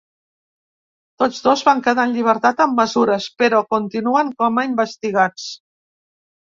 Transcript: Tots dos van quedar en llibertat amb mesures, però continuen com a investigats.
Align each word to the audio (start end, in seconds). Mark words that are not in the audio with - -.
Tots 1.23 1.43
dos 1.47 1.63
van 1.67 1.83
quedar 1.89 2.07
en 2.09 2.15
llibertat 2.17 2.65
amb 2.67 2.81
mesures, 2.83 3.29
però 3.45 3.63
continuen 3.77 4.35
com 4.43 4.61
a 4.61 4.67
investigats. 4.73 5.49